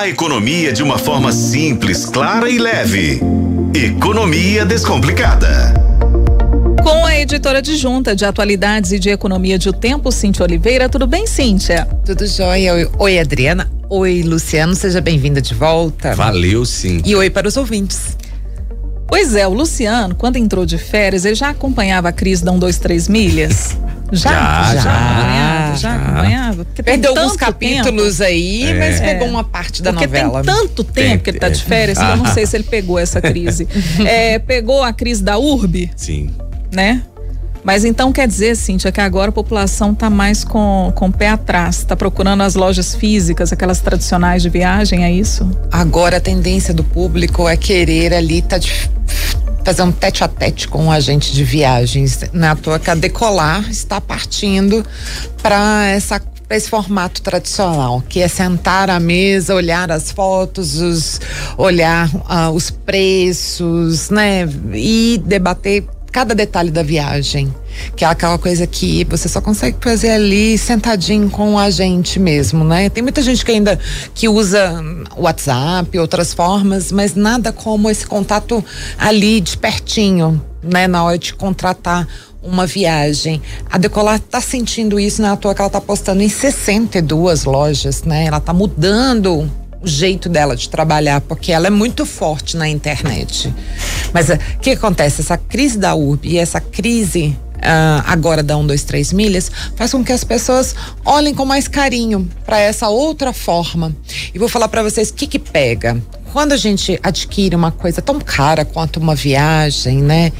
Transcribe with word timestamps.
A 0.00 0.08
economia 0.08 0.72
de 0.72 0.82
uma 0.82 0.96
forma 0.96 1.30
simples, 1.30 2.06
clara 2.06 2.48
e 2.48 2.58
leve. 2.58 3.20
Economia 3.74 4.64
Descomplicada. 4.64 5.74
Com 6.82 7.04
a 7.04 7.18
editora 7.18 7.58
adjunta 7.58 8.16
de 8.16 8.24
atualidades 8.24 8.92
e 8.92 8.98
de 8.98 9.10
economia 9.10 9.58
de 9.58 9.68
O 9.68 9.74
Tempo, 9.74 10.10
Cíntia 10.10 10.42
Oliveira. 10.42 10.88
Tudo 10.88 11.06
bem, 11.06 11.26
Cíntia? 11.26 11.86
Tudo 12.02 12.26
jóia. 12.26 12.90
Oi, 12.98 13.18
Adriana. 13.18 13.70
Oi, 13.90 14.22
Luciano. 14.22 14.74
Seja 14.74 15.02
bem-vinda 15.02 15.42
de 15.42 15.52
volta. 15.52 16.14
Valeu, 16.14 16.64
sim. 16.64 17.02
E 17.04 17.14
oi 17.14 17.28
para 17.28 17.46
os 17.46 17.58
ouvintes. 17.58 18.16
Pois 19.06 19.34
é, 19.34 19.46
o 19.46 19.52
Luciano, 19.52 20.14
quando 20.14 20.36
entrou 20.36 20.64
de 20.64 20.78
férias, 20.78 21.26
ele 21.26 21.34
já 21.34 21.50
acompanhava 21.50 22.08
a 22.08 22.12
crise 22.12 22.42
da 22.42 22.50
1, 22.52 22.58
2, 22.58 22.78
3 22.78 23.06
milhas? 23.06 23.76
Já, 24.12 24.74
já, 24.74 24.80
já, 24.80 24.92
acompanhava, 24.92 25.76
já, 25.76 25.94
acompanhava. 25.94 26.66
Perdeu 26.84 27.16
alguns 27.16 27.36
capítulos 27.36 28.18
tempo. 28.18 28.28
aí, 28.28 28.64
é. 28.64 28.78
mas 28.78 29.00
pegou 29.00 29.28
uma 29.28 29.44
parte 29.44 29.82
da 29.82 29.92
Porque 29.92 30.06
novela. 30.06 30.42
Porque 30.42 30.46
tem 30.46 30.54
tanto 30.54 30.84
tempo 30.84 31.08
tem, 31.08 31.18
que 31.18 31.30
ele 31.30 31.38
tá 31.38 31.48
de 31.48 31.62
férias 31.62 31.98
que 31.98 32.04
eu 32.04 32.16
não 32.16 32.26
sei 32.26 32.46
se 32.46 32.56
ele 32.56 32.64
pegou 32.64 32.98
essa 32.98 33.20
crise. 33.20 33.68
é, 34.06 34.38
pegou 34.38 34.82
a 34.82 34.92
crise 34.92 35.22
da 35.22 35.38
URB? 35.38 35.90
Sim. 35.96 36.30
Né? 36.72 37.02
Mas 37.62 37.84
então 37.84 38.12
quer 38.12 38.26
dizer, 38.26 38.56
Cíntia, 38.56 38.90
que 38.90 39.00
agora 39.00 39.28
a 39.28 39.32
população 39.32 39.92
está 39.92 40.08
mais 40.08 40.44
com, 40.44 40.92
com 40.94 41.08
o 41.08 41.12
pé 41.12 41.28
atrás, 41.28 41.78
está 41.78 41.94
procurando 41.94 42.42
as 42.42 42.54
lojas 42.54 42.94
físicas, 42.94 43.52
aquelas 43.52 43.80
tradicionais 43.80 44.42
de 44.42 44.48
viagem, 44.48 45.04
é 45.04 45.12
isso? 45.12 45.48
Agora 45.70 46.16
a 46.16 46.20
tendência 46.20 46.72
do 46.72 46.82
público 46.82 47.48
é 47.48 47.56
querer 47.56 48.14
ali 48.14 48.40
tá 48.40 48.56
de, 48.56 48.90
fazer 49.64 49.82
um 49.82 49.92
tete 49.92 50.24
a 50.24 50.28
tete 50.28 50.68
com 50.68 50.84
um 50.84 50.92
agente 50.92 51.32
de 51.32 51.44
viagens. 51.44 52.20
Não 52.32 52.48
é 52.48 52.50
à 52.50 52.56
toa 52.56 52.78
que 52.78 52.90
a 52.90 52.94
Decolar 52.94 53.68
está 53.70 54.00
partindo 54.00 54.84
para 55.42 55.86
essa 55.86 56.20
esse 56.56 56.68
formato 56.68 57.22
tradicional, 57.22 58.02
que 58.08 58.20
é 58.20 58.26
sentar 58.26 58.90
à 58.90 58.98
mesa, 58.98 59.54
olhar 59.54 59.90
as 59.90 60.10
fotos, 60.10 60.80
os, 60.80 61.20
olhar 61.56 62.08
uh, 62.12 62.50
os 62.52 62.70
preços, 62.70 64.10
né? 64.10 64.48
E 64.74 65.22
debater 65.24 65.84
cada 66.10 66.34
detalhe 66.34 66.72
da 66.72 66.82
viagem. 66.82 67.54
Que 67.96 68.04
é 68.04 68.08
aquela 68.08 68.38
coisa 68.38 68.66
que 68.66 69.04
você 69.04 69.28
só 69.28 69.40
consegue 69.40 69.76
fazer 69.80 70.10
ali 70.10 70.56
sentadinho 70.58 71.30
com 71.30 71.58
a 71.58 71.70
gente 71.70 72.18
mesmo, 72.18 72.64
né? 72.64 72.88
Tem 72.88 73.02
muita 73.02 73.22
gente 73.22 73.44
que 73.44 73.52
ainda 73.52 73.78
que 74.14 74.28
usa 74.28 74.82
WhatsApp, 75.16 75.98
outras 75.98 76.32
formas, 76.34 76.92
mas 76.92 77.14
nada 77.14 77.52
como 77.52 77.90
esse 77.90 78.06
contato 78.06 78.64
ali 78.98 79.40
de 79.40 79.56
pertinho, 79.56 80.40
né? 80.62 80.86
Na 80.86 81.04
hora 81.04 81.18
de 81.18 81.34
contratar 81.34 82.06
uma 82.42 82.66
viagem. 82.66 83.40
A 83.70 83.78
Decolar 83.78 84.16
está 84.16 84.40
sentindo 84.40 84.98
isso, 84.98 85.20
não 85.20 85.28
é 85.28 85.32
à 85.32 85.36
toa 85.36 85.54
que 85.54 85.60
ela 85.60 85.66
está 85.68 85.80
postando 85.80 86.22
em 86.22 86.28
62 86.28 87.44
lojas, 87.44 88.02
né? 88.02 88.24
Ela 88.24 88.38
está 88.38 88.52
mudando 88.52 89.50
o 89.82 89.86
jeito 89.86 90.28
dela 90.28 90.54
de 90.54 90.68
trabalhar, 90.68 91.20
porque 91.22 91.52
ela 91.52 91.66
é 91.66 91.70
muito 91.70 92.04
forte 92.04 92.56
na 92.56 92.68
internet. 92.68 93.52
Mas 94.12 94.28
o 94.28 94.34
uh, 94.34 94.38
que 94.60 94.70
acontece? 94.70 95.22
Essa 95.22 95.38
crise 95.38 95.78
da 95.78 95.94
URB 95.94 96.28
e 96.28 96.38
essa 96.38 96.60
crise 96.60 97.36
uh, 97.60 98.02
agora 98.06 98.42
da 98.42 98.56
1, 98.56 98.66
2, 98.66 98.84
3 98.84 99.12
milhas 99.12 99.50
faz 99.76 99.92
com 99.92 100.04
que 100.04 100.12
as 100.12 100.24
pessoas 100.24 100.74
olhem 101.04 101.34
com 101.34 101.44
mais 101.44 101.68
carinho 101.68 102.28
para 102.44 102.58
essa 102.58 102.88
outra 102.88 103.32
forma. 103.32 103.94
E 104.34 104.38
vou 104.38 104.48
falar 104.48 104.68
para 104.68 104.82
vocês 104.82 105.10
o 105.10 105.14
que 105.14 105.26
que 105.26 105.38
pega. 105.38 106.00
Quando 106.32 106.52
a 106.52 106.56
gente 106.56 106.98
adquire 107.02 107.56
uma 107.56 107.72
coisa 107.72 108.00
tão 108.00 108.20
cara 108.20 108.64
quanto 108.64 108.98
uma 108.98 109.14
viagem, 109.14 110.00
né? 110.02 110.32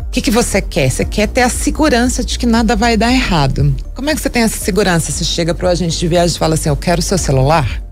O 0.00 0.10
que, 0.12 0.20
que 0.20 0.30
você 0.30 0.60
quer? 0.60 0.90
Você 0.90 1.04
quer 1.04 1.26
ter 1.26 1.40
a 1.40 1.48
segurança 1.48 2.22
de 2.22 2.38
que 2.38 2.44
nada 2.44 2.76
vai 2.76 2.98
dar 2.98 3.10
errado. 3.10 3.74
Como 3.94 4.10
é 4.10 4.14
que 4.14 4.20
você 4.20 4.28
tem 4.28 4.42
essa 4.42 4.58
segurança? 4.58 5.10
Você 5.10 5.24
chega 5.24 5.54
para 5.54 5.66
o 5.66 5.70
agente 5.70 5.98
de 5.98 6.06
viagem 6.06 6.36
e 6.36 6.38
fala 6.38 6.54
assim: 6.54 6.68
Eu 6.68 6.76
quero 6.76 7.00
o 7.00 7.02
seu 7.02 7.16
celular. 7.16 7.82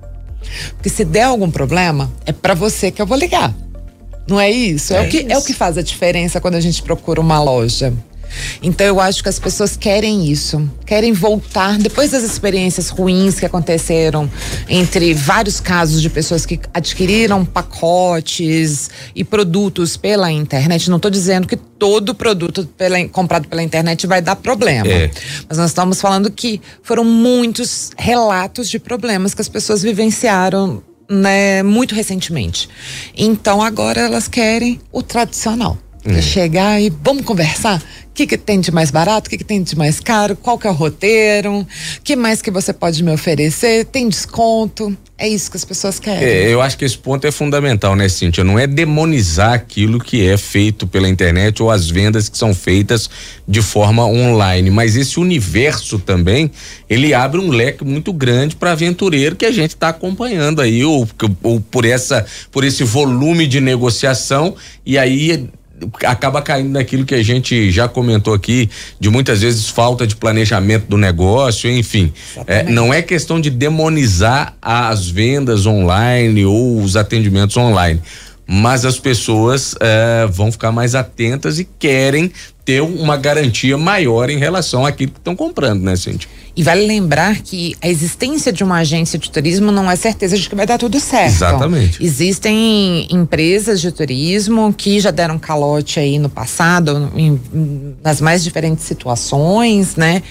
Porque 0.74 0.90
se 0.90 1.04
der 1.04 1.22
algum 1.22 1.50
problema, 1.50 2.12
é 2.26 2.32
para 2.32 2.54
você 2.54 2.90
que 2.90 3.00
eu 3.00 3.06
vou 3.06 3.16
ligar. 3.16 3.54
Não 4.28 4.38
é 4.38 4.50
isso? 4.50 4.94
É, 4.94 4.98
é 4.98 5.00
o 5.00 5.08
que, 5.08 5.18
isso. 5.18 5.32
é 5.32 5.38
o 5.38 5.42
que 5.42 5.52
faz 5.52 5.76
a 5.76 5.82
diferença 5.82 6.40
quando 6.40 6.54
a 6.54 6.60
gente 6.60 6.82
procura 6.82 7.20
uma 7.20 7.42
loja. 7.42 7.92
Então 8.62 8.86
eu 8.86 9.00
acho 9.00 9.22
que 9.22 9.28
as 9.28 9.38
pessoas 9.38 9.76
querem 9.76 10.30
isso, 10.30 10.68
querem 10.86 11.12
voltar 11.12 11.78
depois 11.78 12.10
das 12.10 12.22
experiências 12.22 12.88
ruins 12.88 13.38
que 13.38 13.46
aconteceram 13.46 14.30
entre 14.68 15.14
vários 15.14 15.60
casos 15.60 16.02
de 16.02 16.10
pessoas 16.10 16.44
que 16.44 16.60
adquiriram 16.72 17.44
pacotes 17.44 18.90
e 19.14 19.24
produtos 19.24 19.96
pela 19.96 20.30
internet. 20.30 20.90
Não 20.90 20.96
estou 20.96 21.10
dizendo 21.10 21.46
que 21.46 21.56
todo 21.56 22.14
produto 22.14 22.68
pela, 22.76 23.02
comprado 23.08 23.48
pela 23.48 23.62
internet 23.62 24.06
vai 24.06 24.20
dar 24.20 24.36
problema, 24.36 24.86
é. 24.86 25.10
mas 25.48 25.58
nós 25.58 25.70
estamos 25.70 26.00
falando 26.00 26.30
que 26.30 26.60
foram 26.82 27.04
muitos 27.04 27.90
relatos 27.96 28.68
de 28.68 28.78
problemas 28.78 29.34
que 29.34 29.40
as 29.40 29.48
pessoas 29.48 29.82
vivenciaram 29.82 30.82
né, 31.10 31.62
muito 31.62 31.94
recentemente. 31.94 32.68
Então 33.16 33.60
agora 33.60 34.02
elas 34.02 34.28
querem 34.28 34.80
o 34.92 35.02
tradicional. 35.02 35.76
É. 36.04 36.22
Chegar 36.22 36.80
e 36.80 36.88
vamos 36.88 37.24
conversar 37.24 37.82
que, 38.14 38.26
que 38.26 38.38
tem 38.38 38.60
de 38.60 38.70
mais 38.70 38.90
barato, 38.90 39.28
o 39.28 39.30
que, 39.30 39.38
que 39.38 39.44
tem 39.44 39.62
de 39.62 39.76
mais 39.76 40.00
caro, 40.00 40.36
qual 40.36 40.58
que 40.58 40.66
é 40.66 40.70
o 40.70 40.74
roteiro, 40.74 41.60
o 41.60 41.66
que 42.02 42.16
mais 42.16 42.42
que 42.42 42.50
você 42.50 42.72
pode 42.72 43.02
me 43.02 43.12
oferecer, 43.12 43.86
tem 43.86 44.08
desconto. 44.08 44.96
É 45.16 45.28
isso 45.28 45.50
que 45.50 45.56
as 45.56 45.64
pessoas 45.64 45.98
querem. 45.98 46.24
É, 46.24 46.48
eu 46.48 46.62
acho 46.62 46.78
que 46.78 46.84
esse 46.84 46.96
ponto 46.96 47.26
é 47.26 47.30
fundamental, 47.30 47.94
né, 47.94 48.08
Cíntia? 48.08 48.42
Não 48.42 48.58
é 48.58 48.66
demonizar 48.66 49.52
aquilo 49.52 50.00
que 50.00 50.26
é 50.26 50.36
feito 50.38 50.86
pela 50.86 51.06
internet 51.08 51.62
ou 51.62 51.70
as 51.70 51.90
vendas 51.90 52.28
que 52.28 52.38
são 52.38 52.54
feitas 52.54 53.08
de 53.46 53.60
forma 53.60 54.04
online, 54.06 54.70
mas 54.70 54.96
esse 54.96 55.20
universo 55.20 55.98
também, 55.98 56.50
ele 56.88 57.12
abre 57.12 57.38
um 57.38 57.50
leque 57.50 57.84
muito 57.84 58.14
grande 58.14 58.56
para 58.56 58.72
aventureiro 58.72 59.36
que 59.36 59.44
a 59.44 59.52
gente 59.52 59.70
está 59.70 59.90
acompanhando 59.90 60.62
aí, 60.62 60.82
ou, 60.82 61.06
ou 61.42 61.60
por 61.60 61.84
essa, 61.84 62.24
por 62.50 62.64
esse 62.64 62.82
volume 62.82 63.46
de 63.46 63.60
negociação, 63.60 64.54
e 64.86 64.96
aí 64.96 65.48
acaba 66.04 66.42
caindo 66.42 66.70
naquilo 66.70 67.04
que 67.04 67.14
a 67.14 67.22
gente 67.22 67.70
já 67.70 67.88
comentou 67.88 68.34
aqui, 68.34 68.68
de 68.98 69.08
muitas 69.08 69.40
vezes 69.40 69.68
falta 69.68 70.06
de 70.06 70.16
planejamento 70.16 70.86
do 70.86 70.96
negócio, 70.96 71.70
enfim. 71.70 72.12
É, 72.46 72.62
não 72.64 72.92
é 72.92 73.02
questão 73.02 73.40
de 73.40 73.50
demonizar 73.50 74.54
as 74.60 75.08
vendas 75.08 75.66
online 75.66 76.44
ou 76.44 76.82
os 76.82 76.96
atendimentos 76.96 77.56
online 77.56 78.00
mas 78.52 78.84
as 78.84 78.98
pessoas 78.98 79.76
é, 79.78 80.26
vão 80.26 80.50
ficar 80.50 80.72
mais 80.72 80.96
atentas 80.96 81.60
e 81.60 81.68
querem 81.78 82.32
ter 82.70 82.80
uma 82.82 83.16
garantia 83.16 83.76
maior 83.76 84.30
em 84.30 84.38
relação 84.38 84.86
àquilo 84.86 85.10
que 85.10 85.18
estão 85.18 85.34
comprando, 85.34 85.82
né, 85.82 85.96
Cintia? 85.96 86.28
E 86.56 86.62
vale 86.62 86.86
lembrar 86.86 87.40
que 87.40 87.74
a 87.82 87.88
existência 87.88 88.52
de 88.52 88.62
uma 88.62 88.78
agência 88.78 89.18
de 89.18 89.28
turismo 89.28 89.72
não 89.72 89.90
é 89.90 89.96
certeza 89.96 90.36
de 90.38 90.48
que 90.48 90.54
vai 90.54 90.66
dar 90.66 90.78
tudo 90.78 91.00
certo. 91.00 91.34
Exatamente. 91.34 92.04
Existem 92.04 93.08
empresas 93.10 93.80
de 93.80 93.90
turismo 93.90 94.72
que 94.72 95.00
já 95.00 95.10
deram 95.10 95.36
calote 95.36 95.98
aí 95.98 96.16
no 96.18 96.28
passado, 96.28 97.10
em, 97.16 97.40
nas 98.04 98.20
mais 98.20 98.44
diferentes 98.44 98.84
situações, 98.84 99.96
né? 99.96 100.22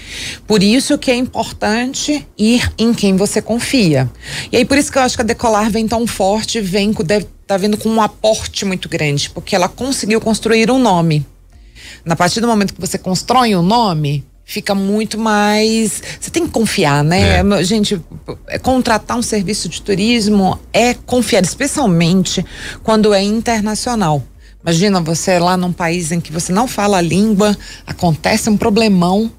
Por 0.46 0.62
isso 0.62 0.96
que 0.96 1.10
é 1.10 1.14
importante 1.14 2.26
ir 2.38 2.70
em 2.78 2.94
quem 2.94 3.16
você 3.16 3.42
confia. 3.42 4.10
E 4.50 4.56
aí 4.56 4.64
por 4.64 4.78
isso 4.78 4.90
que 4.90 4.96
eu 4.96 5.02
acho 5.02 5.16
que 5.16 5.22
a 5.22 5.26
Decolar 5.26 5.70
vem 5.70 5.86
tão 5.86 6.06
forte, 6.06 6.58
vem 6.60 6.92
deve 7.04 7.26
tá 7.46 7.56
vindo 7.56 7.76
com 7.76 7.88
um 7.88 8.00
aporte 8.00 8.64
muito 8.64 8.88
grande, 8.88 9.28
porque 9.28 9.56
ela 9.56 9.68
conseguiu 9.68 10.20
construir 10.20 10.70
um 10.70 10.78
nome. 10.78 11.26
Na 12.04 12.16
partir 12.16 12.40
do 12.40 12.46
momento 12.46 12.74
que 12.74 12.80
você 12.80 12.98
constrói 12.98 13.54
um 13.54 13.62
nome, 13.62 14.24
fica 14.44 14.74
muito 14.74 15.18
mais. 15.18 16.02
Você 16.20 16.30
tem 16.30 16.46
que 16.46 16.52
confiar, 16.52 17.04
né? 17.04 17.40
É. 17.40 17.64
Gente, 17.64 18.00
é, 18.48 18.58
contratar 18.58 19.16
um 19.16 19.22
serviço 19.22 19.68
de 19.68 19.80
turismo 19.80 20.58
é 20.72 20.94
confiar, 20.94 21.42
especialmente 21.42 22.44
quando 22.82 23.14
é 23.14 23.22
internacional. 23.22 24.22
Imagina 24.62 25.00
você 25.00 25.38
lá 25.38 25.56
num 25.56 25.72
país 25.72 26.12
em 26.12 26.20
que 26.20 26.32
você 26.32 26.52
não 26.52 26.68
fala 26.68 26.98
a 26.98 27.00
língua, 27.00 27.56
acontece 27.86 28.50
um 28.50 28.56
problemão 28.56 29.30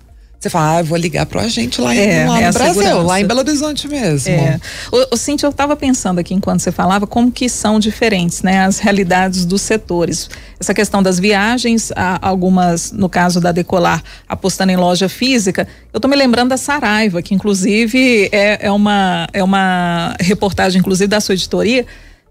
você 0.42 0.50
fala, 0.50 0.80
ah, 0.80 0.84
vou 0.84 0.98
ligar 0.98 1.28
pro 1.28 1.40
agente 1.40 1.80
lá, 1.80 1.94
é, 1.94 2.26
lá 2.26 2.38
no 2.38 2.42
é 2.42 2.52
Brasil, 2.52 2.74
segurança. 2.74 3.02
lá 3.04 3.22
em 3.22 3.26
Belo 3.28 3.42
Horizonte 3.42 3.88
mesmo. 3.88 4.34
É. 4.34 4.60
O, 4.92 5.14
o 5.14 5.18
Cintia, 5.18 5.46
eu 5.46 5.52
estava 5.52 5.76
pensando 5.76 6.18
aqui 6.18 6.34
enquanto 6.34 6.62
você 6.62 6.72
falava 6.72 7.06
como 7.06 7.32
que 7.32 7.48
são 7.48 7.80
diferentes, 7.80 8.42
né, 8.42 8.66
as 8.66 8.80
realidades 8.80 9.46
dos 9.46 9.62
setores. 9.62 10.32
Essa 10.60 10.74
questão 10.74 11.04
das 11.04 11.20
viagens, 11.20 11.92
algumas, 12.20 12.92
no 12.92 13.08
caso 13.08 13.40
da 13.40 13.52
Decolar, 13.52 14.04
apostando 14.28 14.72
em 14.72 14.78
loja 14.78 15.08
física. 15.08 15.68
Eu 15.94 16.00
estou 16.00 16.10
me 16.10 16.18
lembrando 16.18 16.50
da 16.50 16.58
Saraiva, 16.58 17.22
que 17.22 17.36
inclusive 17.36 18.28
é, 18.32 18.66
é, 18.66 18.72
uma, 18.72 19.28
é 19.34 19.44
uma 19.44 20.16
reportagem, 20.20 20.80
inclusive, 20.80 21.08
da 21.08 21.22
sua 21.22 21.36
editoria 21.36 21.86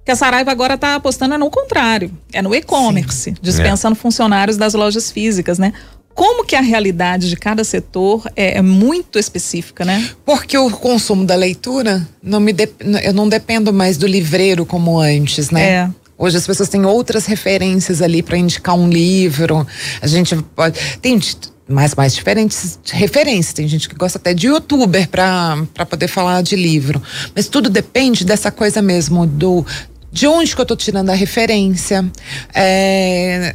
que 0.05 0.11
a 0.11 0.17
Saraiva 0.17 0.51
agora 0.51 0.75
está 0.75 0.97
apostando 0.97 1.35
é 1.35 1.39
no 1.39 1.51
contrário, 1.51 2.11
é 2.33 2.41
no 2.41 2.55
e-commerce, 2.55 3.35
dispensando 3.41 3.95
é. 3.95 3.99
funcionários 3.99 4.57
das 4.57 4.73
lojas 4.75 5.13
físicas, 5.13 5.59
né? 5.59 5.75
Como 6.15 6.45
que 6.45 6.55
a 6.57 6.61
realidade 6.61 7.29
de 7.29 7.37
cada 7.37 7.65
setor 7.65 8.31
é, 8.37 8.59
é, 8.59 8.63
muito 8.63 9.19
específica, 9.19 9.85
né? 9.85 10.11
Porque 10.25 10.57
o 10.59 10.71
consumo 10.71 11.25
da 11.25 11.35
leitura, 11.35 12.07
não 12.23 12.41
me 12.41 12.53
de, 12.53 12.69
eu 13.03 13.15
não 13.15 13.29
dependo 13.29 13.73
mais 13.73 13.97
do 13.97 14.07
livreiro 14.07 14.67
como 14.67 14.99
antes, 14.99 15.51
né? 15.51 15.71
É. 15.71 15.91
Hoje 16.19 16.37
as 16.37 16.47
pessoas 16.47 16.69
têm 16.69 16.85
outras 16.85 17.25
referências 17.25 18.03
ali 18.03 18.23
para 18.23 18.37
indicar 18.37 18.77
um 18.77 18.91
livro. 18.91 19.67
A 20.03 20.07
gente 20.07 20.37
pode. 20.55 20.79
Tem 21.01 21.19
mais 21.67 21.95
mais 21.95 22.15
diferentes 22.15 22.79
referências. 22.93 23.55
Tem 23.55 23.67
gente 23.67 23.89
que 23.89 23.95
gosta 23.95 24.19
até 24.19 24.35
de 24.35 24.49
youtuber 24.49 25.09
para 25.09 25.87
poder 25.89 26.09
falar 26.09 26.43
de 26.43 26.57
livro. 26.57 27.03
Mas 27.35 27.49
tudo 27.49 27.71
depende 27.71 28.25
dessa 28.25 28.51
coisa 28.51 28.83
mesmo 28.83 29.27
do 29.27 29.65
de 30.13 30.27
onde 30.27 30.55
que 30.55 30.61
eu 30.61 30.65
estou 30.65 30.77
tirando 30.77 31.11
a 31.11 31.15
referência, 31.15 32.05
é, 32.53 33.55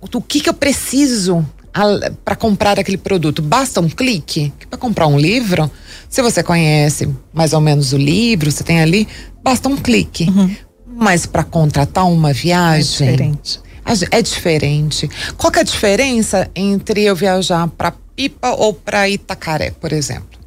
o 0.00 0.20
que 0.20 0.40
que 0.40 0.48
eu 0.48 0.54
preciso 0.54 1.46
para 2.24 2.36
comprar 2.36 2.78
aquele 2.78 2.96
produto. 2.96 3.42
Basta 3.42 3.80
um 3.80 3.88
clique 3.88 4.52
para 4.68 4.78
comprar 4.78 5.06
um 5.06 5.18
livro. 5.18 5.70
Se 6.08 6.22
você 6.22 6.42
conhece 6.42 7.08
mais 7.32 7.52
ou 7.52 7.60
menos 7.60 7.92
o 7.92 7.98
livro, 7.98 8.50
você 8.50 8.64
tem 8.64 8.80
ali, 8.80 9.06
basta 9.42 9.68
um 9.68 9.76
clique. 9.76 10.24
Uhum. 10.24 10.56
Mas 10.86 11.26
para 11.26 11.44
contratar 11.44 12.06
uma 12.06 12.32
viagem. 12.32 13.08
É 13.08 13.10
diferente. 13.12 13.60
É 14.10 14.22
diferente. 14.22 15.08
Qual 15.36 15.50
que 15.50 15.58
é 15.58 15.62
a 15.62 15.64
diferença 15.64 16.50
entre 16.56 17.04
eu 17.04 17.14
viajar 17.14 17.68
para 17.68 17.92
Pipa 18.16 18.50
ou 18.50 18.72
para 18.72 19.08
Itacaré, 19.08 19.70
por 19.70 19.92
exemplo? 19.92 20.40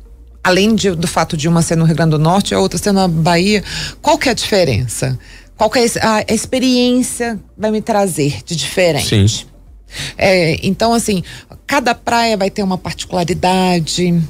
Além 0.43 0.73
de, 0.75 0.91
do 0.91 1.07
fato 1.07 1.37
de 1.37 1.47
uma 1.47 1.61
ser 1.61 1.77
no 1.77 1.85
Rio 1.85 1.95
Grande 1.95 2.11
do 2.11 2.19
Norte 2.19 2.51
e 2.51 2.55
a 2.55 2.59
outra 2.59 2.77
ser 2.77 2.91
na 2.91 3.07
Bahia, 3.07 3.63
qual 4.01 4.17
que 4.17 4.27
é 4.27 4.31
a 4.31 4.35
diferença? 4.35 5.17
Qual 5.55 5.69
que 5.69 5.79
é 5.79 5.85
a 6.01 6.33
experiência 6.33 7.39
vai 7.57 7.69
me 7.69 7.81
trazer 7.81 8.41
de 8.43 8.55
diferente? 8.55 9.27
Sim. 9.27 9.45
É, 10.17 10.59
então, 10.65 10.93
assim, 10.93 11.23
cada 11.65 11.93
praia 11.93 12.37
vai 12.37 12.49
ter 12.49 12.63
uma 12.63 12.77
particularidade. 12.77 14.21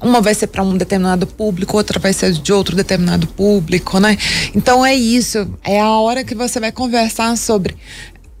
Uma 0.00 0.20
vai 0.20 0.34
ser 0.34 0.48
para 0.48 0.62
um 0.62 0.76
determinado 0.76 1.26
público, 1.26 1.76
outra 1.76 1.98
vai 1.98 2.12
ser 2.12 2.32
de 2.32 2.52
outro 2.52 2.76
determinado 2.76 3.26
público, 3.26 3.98
né? 3.98 4.18
Então 4.54 4.84
é 4.84 4.94
isso. 4.94 5.48
É 5.64 5.80
a 5.80 5.90
hora 5.90 6.24
que 6.24 6.34
você 6.34 6.60
vai 6.60 6.70
conversar 6.70 7.36
sobre 7.38 7.76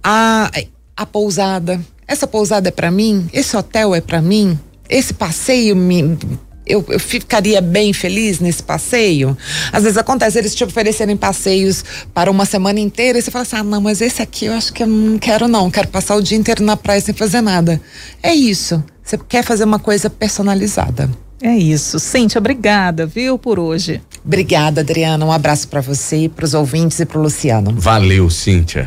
a, 0.02 0.50
a 0.96 1.06
pousada. 1.06 1.80
Essa 2.06 2.26
pousada 2.26 2.68
é 2.68 2.72
para 2.72 2.90
mim? 2.90 3.28
Esse 3.32 3.56
hotel 3.56 3.94
é 3.94 4.00
para 4.00 4.20
mim? 4.20 4.58
Esse 4.88 5.14
passeio 5.14 5.74
me, 5.74 6.18
eu, 6.66 6.84
eu, 6.88 6.98
ficaria 6.98 7.60
bem 7.60 7.92
feliz 7.92 8.40
nesse 8.40 8.62
passeio. 8.62 9.36
Às 9.72 9.82
vezes 9.82 9.98
acontece 9.98 10.38
eles 10.38 10.54
te 10.54 10.64
oferecerem 10.64 11.16
passeios 11.16 11.84
para 12.12 12.30
uma 12.30 12.44
semana 12.46 12.80
inteira 12.80 13.18
e 13.18 13.22
você 13.22 13.30
fala 13.30 13.42
assim: 13.42 13.56
ah, 13.56 13.64
não, 13.64 13.80
mas 13.80 14.00
esse 14.00 14.22
aqui 14.22 14.46
eu 14.46 14.54
acho 14.54 14.72
que 14.72 14.82
eu 14.82 14.86
não 14.86 15.18
quero, 15.18 15.46
não. 15.46 15.70
Quero 15.70 15.88
passar 15.88 16.16
o 16.16 16.22
dia 16.22 16.38
inteiro 16.38 16.64
na 16.64 16.76
praia 16.76 17.00
sem 17.00 17.14
fazer 17.14 17.40
nada. 17.40 17.80
É 18.22 18.34
isso. 18.34 18.82
Você 19.02 19.18
quer 19.18 19.44
fazer 19.44 19.64
uma 19.64 19.78
coisa 19.78 20.08
personalizada. 20.08 21.10
É 21.42 21.54
isso. 21.54 21.98
Cíntia, 21.98 22.38
obrigada, 22.38 23.04
viu, 23.04 23.38
por 23.38 23.58
hoje. 23.58 24.00
Obrigada, 24.24 24.80
Adriana. 24.80 25.26
Um 25.26 25.32
abraço 25.32 25.68
para 25.68 25.82
você, 25.82 26.30
para 26.34 26.46
os 26.46 26.54
ouvintes 26.54 26.98
e 27.00 27.04
para 27.04 27.18
o 27.18 27.22
Luciano. 27.22 27.74
Valeu, 27.76 28.30
Cíntia. 28.30 28.86